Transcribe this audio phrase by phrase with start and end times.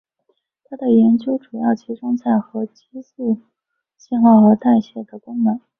[0.63, 3.37] 他的研究主要集中在核激素
[3.99, 5.61] 信号和代谢的功能。